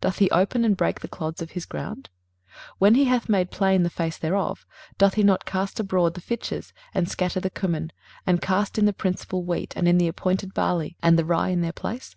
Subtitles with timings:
[0.00, 2.08] doth he open and break the clods of his ground?
[2.80, 4.66] 23:028:025 When he hath made plain the face thereof,
[4.98, 7.92] doth he not cast abroad the fitches, and scatter the cummin,
[8.26, 11.70] and cast in the principal wheat and the appointed barley and the rie in their
[11.70, 12.06] place?